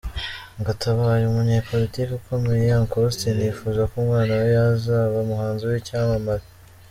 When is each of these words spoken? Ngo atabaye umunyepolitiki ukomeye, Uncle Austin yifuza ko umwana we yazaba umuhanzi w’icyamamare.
Ngo 0.57 0.69
atabaye 0.75 1.23
umunyepolitiki 1.25 2.13
ukomeye, 2.19 2.67
Uncle 2.79 3.01
Austin 3.05 3.37
yifuza 3.45 3.81
ko 3.89 3.93
umwana 4.03 4.31
we 4.41 4.47
yazaba 4.57 5.15
umuhanzi 5.23 5.63
w’icyamamare. 5.69 6.45